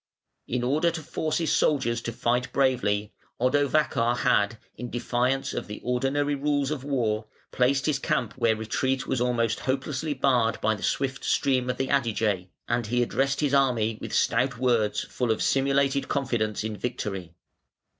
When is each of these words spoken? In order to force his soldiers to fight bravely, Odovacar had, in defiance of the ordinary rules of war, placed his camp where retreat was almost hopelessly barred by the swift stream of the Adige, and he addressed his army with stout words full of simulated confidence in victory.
In 0.47 0.63
order 0.63 0.89
to 0.89 1.03
force 1.03 1.37
his 1.37 1.51
soldiers 1.55 2.01
to 2.01 2.11
fight 2.11 2.51
bravely, 2.51 3.13
Odovacar 3.39 4.15
had, 4.17 4.57
in 4.75 4.89
defiance 4.89 5.53
of 5.53 5.67
the 5.67 5.79
ordinary 5.83 6.33
rules 6.33 6.71
of 6.71 6.83
war, 6.83 7.27
placed 7.51 7.85
his 7.85 7.99
camp 7.99 8.33
where 8.33 8.55
retreat 8.55 9.05
was 9.05 9.21
almost 9.21 9.59
hopelessly 9.59 10.15
barred 10.15 10.59
by 10.59 10.73
the 10.73 10.81
swift 10.81 11.23
stream 11.23 11.69
of 11.69 11.77
the 11.77 11.89
Adige, 11.91 12.47
and 12.67 12.87
he 12.87 13.03
addressed 13.03 13.41
his 13.41 13.53
army 13.53 13.99
with 14.01 14.11
stout 14.11 14.57
words 14.57 15.01
full 15.03 15.29
of 15.29 15.43
simulated 15.43 16.07
confidence 16.07 16.63
in 16.63 16.75
victory. 16.75 17.35